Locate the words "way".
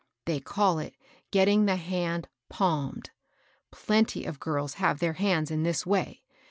5.85-6.23